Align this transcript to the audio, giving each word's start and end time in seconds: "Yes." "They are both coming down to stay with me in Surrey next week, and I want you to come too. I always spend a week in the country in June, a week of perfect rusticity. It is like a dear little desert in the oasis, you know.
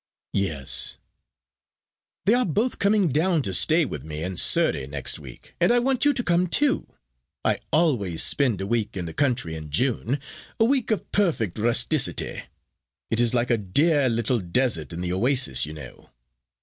"Yes." 0.33 0.97
"They 2.25 2.33
are 2.33 2.43
both 2.43 2.79
coming 2.79 3.09
down 3.09 3.43
to 3.43 3.53
stay 3.53 3.85
with 3.85 4.03
me 4.03 4.23
in 4.23 4.35
Surrey 4.35 4.87
next 4.87 5.19
week, 5.19 5.53
and 5.61 5.71
I 5.71 5.77
want 5.77 6.05
you 6.05 6.13
to 6.15 6.23
come 6.23 6.47
too. 6.47 6.87
I 7.45 7.59
always 7.71 8.23
spend 8.23 8.61
a 8.61 8.65
week 8.65 8.97
in 8.97 9.05
the 9.05 9.13
country 9.13 9.53
in 9.55 9.69
June, 9.69 10.19
a 10.59 10.65
week 10.65 10.89
of 10.89 11.11
perfect 11.11 11.59
rusticity. 11.59 12.41
It 13.11 13.19
is 13.19 13.35
like 13.35 13.51
a 13.51 13.57
dear 13.57 14.09
little 14.09 14.39
desert 14.39 14.91
in 14.91 15.01
the 15.01 15.13
oasis, 15.13 15.67
you 15.67 15.73
know. 15.73 16.09